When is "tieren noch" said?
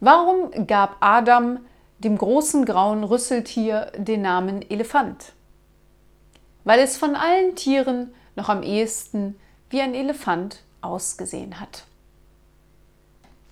7.56-8.48